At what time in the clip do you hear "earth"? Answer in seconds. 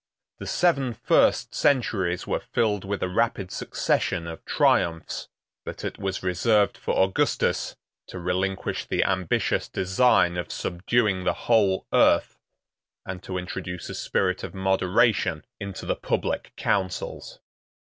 11.93-12.39